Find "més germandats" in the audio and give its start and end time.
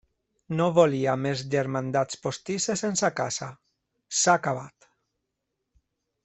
1.25-2.17